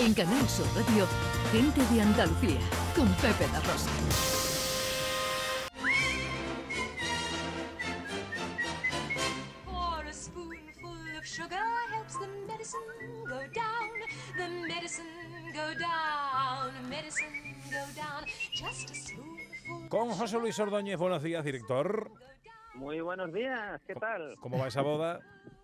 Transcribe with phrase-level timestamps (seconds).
[0.00, 1.06] En Canal Sur Radio,
[1.52, 2.58] Gente de Andalucía,
[2.96, 3.90] con Pepe La Rosa.
[9.66, 11.60] For a spoonful of sugar
[11.92, 12.80] helps the medicine
[13.28, 13.90] go down.
[14.38, 16.88] The medicine go down.
[16.88, 18.24] Medicine go down.
[18.54, 19.88] Just a spoonful.
[19.90, 22.10] Con José Luis Ordóñez, buenos días, director.
[22.74, 24.36] Muy buenos días, ¿qué tal?
[24.40, 25.20] ¿Cómo va esa boda?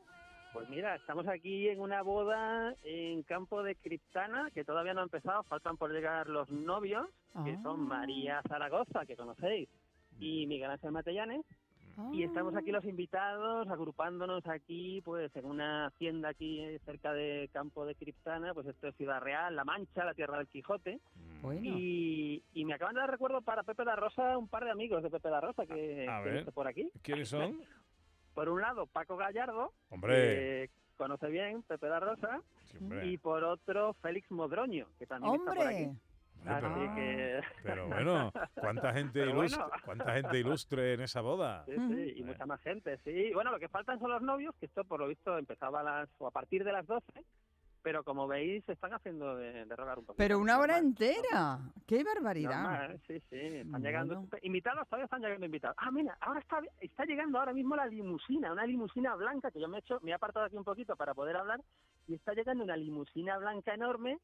[0.56, 5.04] Pues mira, estamos aquí en una boda en campo de Criptana, que todavía no ha
[5.04, 7.06] empezado, faltan por llegar los novios,
[7.44, 7.60] que Ah.
[7.62, 9.68] son María Zaragoza, que conocéis,
[10.18, 11.44] y Miguel Ángel Matellanes.
[12.12, 17.86] Y estamos aquí los invitados, agrupándonos aquí, pues en una hacienda aquí cerca de campo
[17.86, 21.00] de Criptana, pues esto es Ciudad Real, La Mancha, la tierra del Quijote.
[21.40, 21.60] Bueno.
[21.64, 25.02] Y, y me acaban de dar recuerdo para Pepe da Rosa, un par de amigos
[25.02, 26.06] de Pepe da Rosa que,
[26.44, 26.90] que por aquí.
[27.02, 27.62] ¿Quiénes son?
[28.36, 30.14] Por un lado, Paco Gallardo, Hombre.
[30.14, 33.06] que conoce bien Pepe da Rosa, Sí, hombre.
[33.06, 35.84] y por otro, Félix Modroño, que también está por aquí.
[35.84, 36.00] ¡Hombre!
[36.44, 37.40] Hombre, Así pero, que...
[37.62, 39.82] pero bueno, ¿cuánta gente, Pero ilustre, bueno.
[39.86, 41.64] ¿cuánta gente ilustre en esa boda?
[41.64, 43.32] Sí, sí, y mucha más gente, sí.
[43.32, 46.08] Bueno, lo que faltan son los novios, que esto por lo visto empezaba a las,
[46.18, 47.04] o a partir de las 12,
[47.82, 50.18] pero como veis se están haciendo de, de rogar un poquito.
[50.18, 51.58] Pero una hora Normal, entera.
[51.86, 52.62] ¡Qué barbaridad!
[52.62, 54.26] Normal, sí, sí, están llegando.
[54.42, 55.76] Invitados, todavía están llegando invitados.
[55.78, 59.68] Ah, mira, ahora está, está llegando ahora mismo la limusina, una limusina blanca que yo
[59.68, 61.60] me he hecho, me he apartado aquí un poquito para poder hablar,
[62.08, 64.18] y está llegando una limusina blanca enorme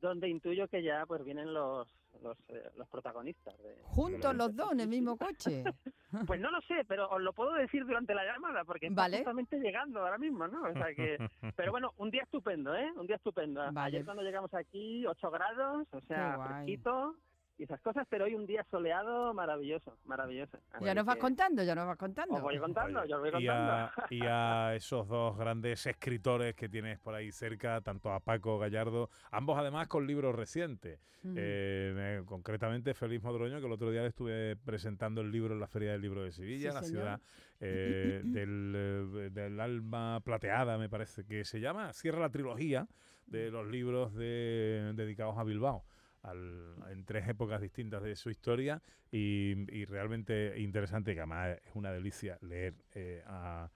[0.00, 1.88] donde intuyo que ya pues vienen los
[2.24, 3.56] los, eh, los protagonistas.
[3.58, 5.64] De, Juntos de los dos en el mismo coche.
[6.28, 9.16] Pues no lo sé, pero os lo puedo decir durante la llamada, porque está Vale.
[9.16, 10.62] justamente llegando ahora mismo, ¿no?
[10.62, 11.18] O sea que...
[11.56, 12.88] Pero bueno, un día estupendo, ¿eh?
[12.94, 13.60] Un día estupendo.
[13.72, 13.80] Vale.
[13.80, 17.16] Ayer cuando llegamos aquí, 8 grados, o sea, fresquito
[17.56, 20.58] y esas cosas, pero hoy un día soleado maravilloso, maravilloso.
[20.72, 22.34] Así Ya nos vas que contando, ya nos vas contando.
[22.34, 23.72] Os voy contando, Oye, yo os voy y, contando.
[23.72, 28.58] a, y a esos dos grandes escritores que tienes por ahí cerca, tanto a Paco
[28.58, 30.98] Gallardo, ambos además con libros recientes.
[31.26, 35.60] Eh, eh, concretamente Félix Modroño, que el otro día le estuve presentando el libro en
[35.60, 37.02] la Feria del Libro de Sevilla, Sí, la señor.
[37.02, 37.20] ciudad
[37.60, 41.92] eh, del, eh, del alma plateada, me parece que se llama.
[41.94, 42.86] Cierra la trilogía
[43.26, 45.84] de los libros de- dedicados a Bilbao.
[46.24, 51.74] Al- en tres épocas distintas de su historia y, y realmente interesante que además es
[51.74, 53.70] una delicia leer eh, a,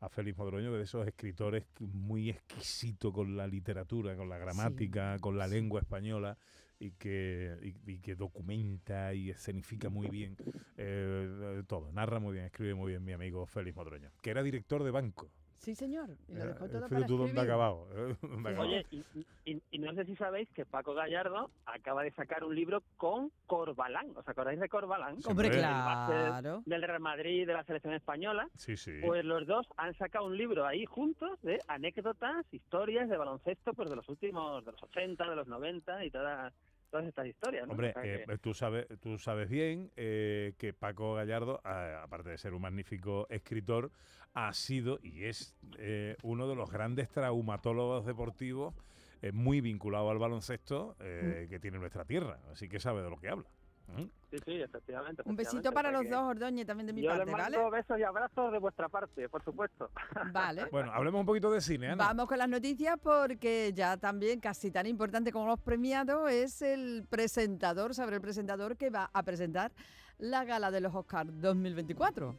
[0.00, 5.18] a Félix Modroño, que de esos escritores muy exquisito con la literatura, con la gramática,
[5.20, 6.38] con la lengua española
[6.80, 10.38] y que, y, y que documenta y escenifica muy bien
[10.76, 14.84] eh, todo, narra muy bien, escribe muy bien mi amigo Félix Modroño, que era director
[14.84, 15.30] de banco.
[15.58, 16.10] Sí, señor.
[16.28, 17.50] Y lo dejó Eh, todo fíjate para tú dónde ha escribir.
[17.50, 17.88] acabado.
[17.92, 18.68] eh, dónde ha acabado.
[18.70, 19.04] Oye, y,
[19.44, 23.30] y- y no sé si sabéis que Paco Gallardo acaba de sacar un libro con
[23.46, 24.12] Corbalán.
[24.16, 25.16] ¿Os acordáis de Corbalán?
[25.26, 26.62] Hombre, claro.
[26.64, 28.48] Del Real Madrid, de la selección española.
[28.56, 29.00] Sí, sí.
[29.04, 33.90] Pues los dos han sacado un libro ahí juntos de anécdotas, historias de baloncesto, pues
[33.90, 36.52] de los últimos, de los 80, de los 90 y todas,
[36.90, 37.66] todas estas historias.
[37.66, 37.72] ¿no?
[37.72, 42.02] Hombre, O sea eh, que- tú sabes, tú sabes bien eh, que Paco Gallardo, a-
[42.02, 43.90] aparte de ser un magnífico escritor,
[44.34, 48.74] ha sido y es eh, uno de los grandes traumatólogos deportivos
[49.20, 51.50] eh, muy vinculado al baloncesto eh, Mm.
[51.50, 53.48] que tiene nuestra tierra, así que sabe de lo que habla.
[53.96, 55.22] Sí, sí, efectivamente.
[55.24, 57.70] Un besito efectivamente, para los dos, Ordóñez, también de mi Yo les parte, mando ¿vale?
[57.70, 59.90] besos y abrazos de vuestra parte, por supuesto.
[60.32, 60.66] Vale.
[60.70, 62.08] Bueno, hablemos un poquito de cine, Ana.
[62.08, 67.06] Vamos con las noticias porque ya también casi tan importante como los premiados es el
[67.08, 69.72] presentador, saber el presentador que va a presentar
[70.18, 72.36] la gala de los Oscars 2024.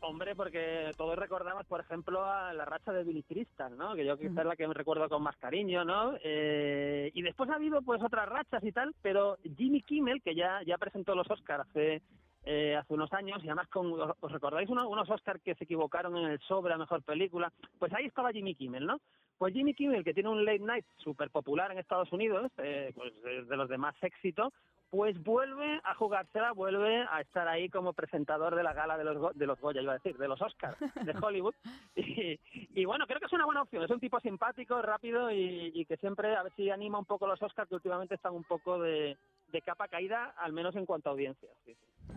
[0.00, 3.94] Hombre, porque todos recordamos, por ejemplo, a la racha de Billy Crystal, ¿no?
[3.94, 6.14] Que yo quizás es la que me recuerdo con más cariño, ¿no?
[6.22, 10.60] Eh, y después ha habido pues otras rachas y tal, pero Jimmy Kimmel, que ya,
[10.64, 12.00] ya presentó los Oscars hace
[12.44, 16.16] eh, hace unos años, y además con, ¿os recordáis uno- unos Oscars que se equivocaron
[16.16, 17.52] en el sobre a Mejor Película?
[17.78, 19.00] Pues ahí estaba Jimmy Kimmel, ¿no?
[19.36, 23.12] Pues Jimmy Kimmel, que tiene un late night súper popular en Estados Unidos, eh, pues
[23.22, 24.52] de los de más éxito,
[24.90, 29.18] pues vuelve a jugársela, vuelve a estar ahí como presentador de la gala de los,
[29.18, 31.54] Go- de los Goya, iba a decir, de los Oscars de Hollywood.
[31.94, 32.40] Y,
[32.74, 33.82] y bueno, creo que es una buena opción.
[33.84, 37.26] Es un tipo simpático, rápido y, y que siempre a ver si anima un poco
[37.26, 39.16] los Oscars, que últimamente están un poco de,
[39.52, 41.48] de capa caída, al menos en cuanto a audiencia.
[41.64, 42.08] Sí, sí.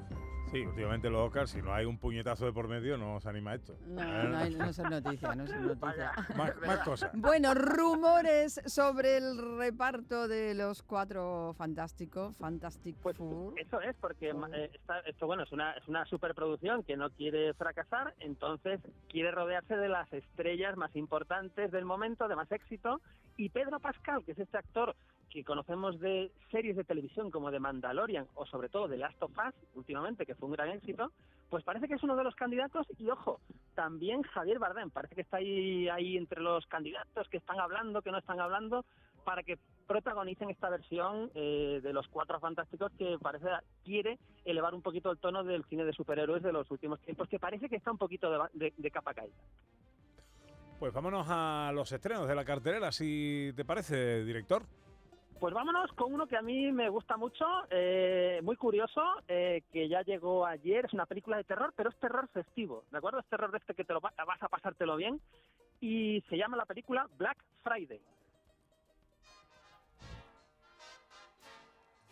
[0.52, 3.54] Sí, últimamente los Oscars, si no hay un puñetazo de por medio, no se anima
[3.56, 3.78] esto.
[3.88, 6.12] No, no, hay- no son noticias, no son noticias.
[6.36, 7.10] más, más cosas.
[7.14, 13.54] Bueno, rumores sobre el reparto de los cuatro fantásticos, Fantastic Pues Four.
[13.62, 17.10] eso es, porque ma- eh, esta- esto bueno es una, es una superproducción que no
[17.12, 23.00] quiere fracasar, entonces quiere rodearse de las estrellas más importantes del momento, de más éxito,
[23.38, 24.98] y Pedro Pascal, que es este actor
[25.32, 29.32] que conocemos de series de televisión como de Mandalorian o sobre todo de Last of
[29.32, 31.12] Us últimamente, que fue un gran éxito,
[31.50, 33.40] pues parece que es uno de los candidatos y ojo,
[33.74, 38.12] también Javier Bardem, parece que está ahí, ahí entre los candidatos que están hablando, que
[38.12, 38.84] no están hablando,
[39.24, 39.58] para que
[39.88, 43.48] protagonicen esta versión eh, de los Cuatro Fantásticos que parece
[43.86, 47.40] quiere elevar un poquito el tono del cine de superhéroes de los últimos tiempos, que
[47.40, 49.36] parece que está un poquito de, de- de capa caída.
[50.80, 54.64] Pues vámonos a los estrenos de la cartelera, si te parece, director.
[55.42, 59.90] Pues vámonos con uno que a mí me gusta mucho, eh, muy curioso, eh, que
[59.90, 63.18] ya llegó ayer, es una película de terror, pero es terror festivo, ¿de acuerdo?
[63.22, 65.20] Es terror de este que te lo va- vas a pasártelo bien,
[65.80, 68.00] y se llama la película Black Friday.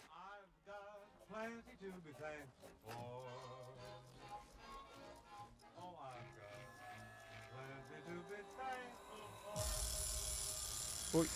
[0.09, 0.97] I've got
[1.29, 2.95] plenty to be thankful for.
[5.77, 6.57] Oh, I've got
[7.53, 9.21] plenty to be thankful
[11.11, 11.19] for.
[11.21, 11.27] Uy,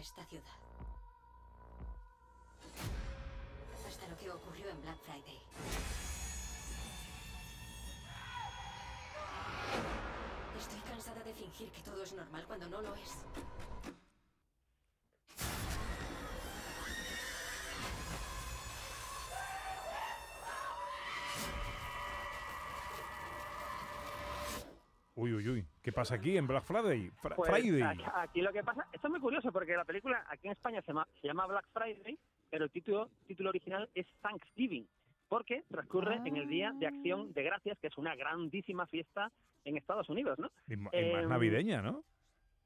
[0.00, 0.44] esta ciudad.
[3.86, 5.40] Hasta lo que ocurrió en Black Friday.
[10.58, 13.18] Estoy cansada de fingir que todo es normal cuando no lo es.
[25.20, 25.66] Uy, uy, uy.
[25.82, 27.10] ¿Qué pasa aquí en Black Friday?
[27.22, 27.82] Fra- Pues, Friday.
[27.82, 30.80] Aquí, aquí lo que pasa, esto es muy curioso porque la película aquí en España
[30.82, 32.18] se llama, se llama Black Friday,
[32.48, 34.88] pero el título, título original es Thanksgiving,
[35.28, 39.30] porque transcurre en el Día de Acción de Gracias, que es una grandísima fiesta
[39.64, 40.50] en Estados Unidos, ¿no?
[40.68, 42.02] Y más em, navideña, ¿no?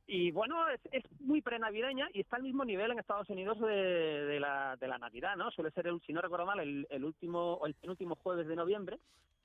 [0.06, 4.38] Y bueno, es, es muy prenavideña y está al mismo nivel en Estados Unidos de,
[4.38, 5.50] la, de la Navidad, ¿no?
[5.50, 8.56] Suele ser, el, si no recuerdo mal, el, el último o el penúltimo jueves de
[8.56, 8.98] noviembre.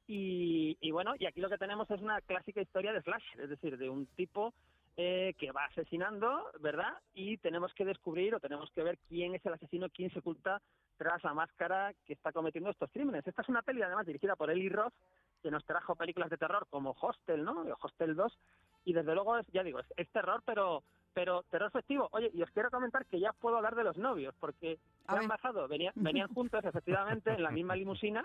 [0.08, 3.50] Y, y bueno, y aquí lo que tenemos es una clásica historia de Flash, es
[3.50, 4.54] decir, de un tipo
[4.98, 6.92] eh, que va asesinando, ¿verdad?
[7.14, 10.62] Y tenemos que descubrir o tenemos que ver quién es el asesino, quién se oculta
[10.98, 13.26] tras la máscara que está cometiendo estos crímenes.
[13.26, 14.94] Esta es una peli, además, dirigida por Eli Roth,
[15.42, 17.66] que nos trajo películas de terror como Hostel, ¿no?
[17.80, 18.40] Hostel 2,
[18.86, 22.08] y desde luego, es, ya digo, es, es terror, pero pero terror festivo.
[22.12, 24.78] Oye, y os quiero comentar que ya puedo hablar de los novios, porque
[25.08, 25.28] se han ver.
[25.28, 28.24] bajado, venían, venían juntos, efectivamente, en la misma limusina,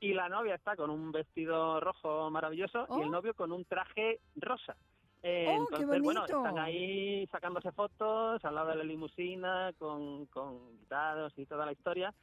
[0.00, 3.02] y la novia está con un vestido rojo maravilloso y Oh.
[3.02, 4.74] el novio con un traje rosa.
[5.22, 10.26] Eh, Oh, qué entonces, bueno, están ahí sacándose fotos al lado de la limusina con,
[10.26, 12.14] con invitados y toda la historia.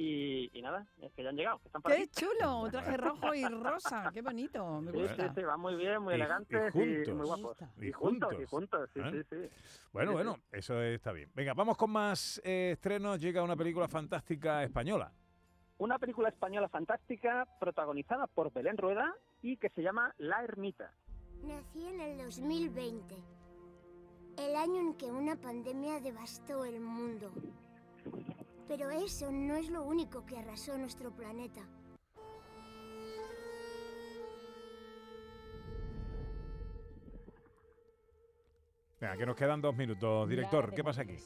[0.00, 2.06] Y, y nada, es que ya han llegado, que están ¡Qué aquí.
[2.10, 2.60] chulo!
[2.60, 4.10] Un traje rojo y rosa.
[4.14, 4.80] ¡Qué bonito!
[4.80, 7.14] Me Sí, sí, sí, van muy bien, muy Y- y elegantes y, juntos.
[7.16, 7.58] muy guapos.
[7.80, 8.90] Y juntos, y juntos.
[8.94, 9.10] sí, ¿Eh?
[9.10, 9.50] sí, sí.
[9.92, 11.32] Bueno, sí, bueno, eso está bien.
[11.34, 13.18] Venga, vamos con más eh, estrenos.
[13.20, 15.10] Llega una película fantástica española.
[15.78, 19.12] Una película española fantástica protagonizada por Belén Rueda
[19.42, 20.92] y que se llama La Ermita.
[21.42, 23.16] Nací en el 2020,
[24.38, 27.32] el año en que una pandemia devastó el mundo.
[28.68, 31.62] Pero eso no es lo único que arrasó nuestro planeta.
[39.00, 40.28] Venga, que nos quedan dos minutos.
[40.28, 41.16] Director, ¿qué pasa aquí?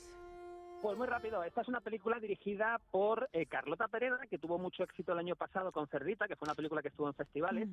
[0.82, 4.82] Pues muy rápido, esta es una película dirigida por eh, Carlota Pereda, que tuvo mucho
[4.82, 7.68] éxito el año pasado con Cerdita, que fue una película que estuvo en festivales,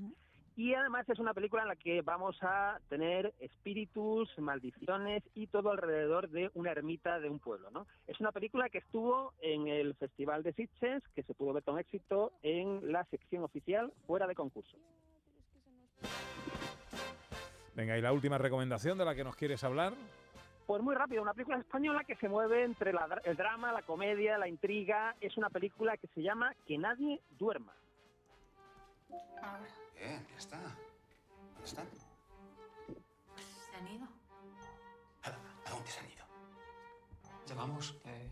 [0.56, 5.72] y además es una película en la que vamos a tener espíritus, maldiciones y todo
[5.72, 7.88] alrededor de una ermita de un pueblo, ¿no?
[8.06, 11.80] Es una película que estuvo en el Festival de Sitges, que se pudo ver con
[11.80, 14.78] éxito en la sección oficial fuera de concurso.
[17.74, 19.94] Venga, y la última recomendación de la que nos quieres hablar.
[20.70, 24.38] Pues muy rápido, una película española que se mueve entre la el drama, la comedia,
[24.38, 25.16] la intriga.
[25.20, 27.74] Es una película que se llama Que nadie duerma.
[29.98, 30.58] Bien, ya está.
[30.58, 31.88] ¿Dónde están?
[33.36, 34.08] ¿Se han ido?
[35.24, 36.26] ¿A, dónde se han ido?
[37.48, 38.00] Llamamos.
[38.06, 38.30] Eh,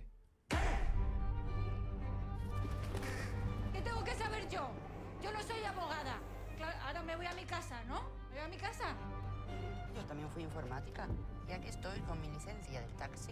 [3.74, 4.70] ¿Qué tengo que saber yo?
[5.24, 6.20] Yo no soy abogada.
[6.56, 8.04] Claro, ahora me voy a mi casa, ¿no?
[8.30, 8.96] ¿Me voy a mi casa?
[9.96, 11.08] Yo también fui informática.
[11.50, 13.32] Y aquí estoy con mi licencia del taxi.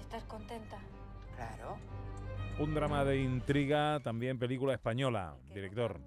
[0.00, 0.78] ¿Estás contenta?
[1.36, 1.76] Claro.
[2.58, 5.36] Un drama de intriga, también película española.
[5.54, 6.00] Director.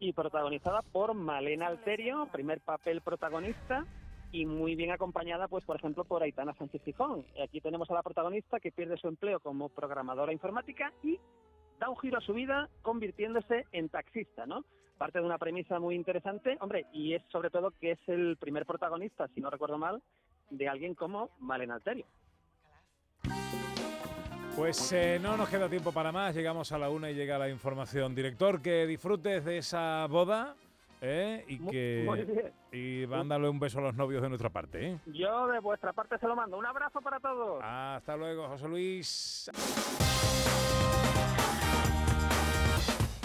[0.00, 3.86] Y protagonizada por Malena Alterio, primer papel protagonista.
[4.32, 7.24] Y muy bien acompañada, pues, por ejemplo, por Aitana Sánchez Gijón.
[7.40, 11.20] Aquí tenemos a la protagonista que pierde su empleo como programadora informática y
[11.78, 14.64] da un giro a su vida convirtiéndose en taxista, ¿no?
[14.98, 18.66] Parte de una premisa muy interesante, hombre, y es sobre todo que es el primer
[18.66, 20.02] protagonista, si no recuerdo mal,
[20.50, 22.06] de alguien como Malena Alterio.
[24.56, 27.48] Pues eh, no nos queda tiempo para más, llegamos a la una y llega la
[27.48, 28.14] información.
[28.14, 30.54] Director, que disfrutes de esa boda
[31.00, 31.44] ¿eh?
[31.48, 32.52] y que muy bien.
[32.72, 34.90] y mándale un beso a los novios de nuestra parte.
[34.90, 34.98] ¿eh?
[35.06, 36.56] Yo de vuestra parte se lo mando.
[36.56, 37.60] Un abrazo para todos.
[37.62, 39.50] Hasta luego, José Luis.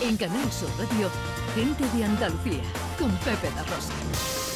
[0.02, 1.10] En Canal Sur Radio,
[1.54, 2.64] gente de Andalucía,
[2.98, 4.49] con Pepe La Rosa.